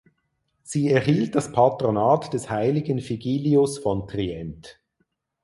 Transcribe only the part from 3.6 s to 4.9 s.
von Trient.